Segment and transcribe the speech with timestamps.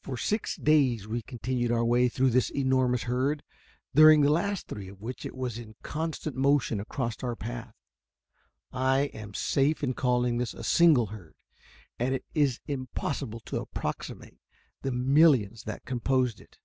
[0.00, 3.42] For six days we continued our way through this enormous herd,
[3.92, 7.74] during the last three of which it was in constant motion across our path.
[8.70, 11.34] I am safe in calling this a single herd,
[11.98, 14.38] and it is impossible to approximate
[14.82, 16.58] the millions that composed it.